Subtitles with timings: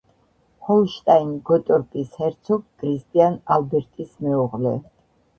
[0.67, 4.73] ჰოლშტაინ-გოტორპის ჰერცოგ კრისტიან ალბერტის მეუღლე.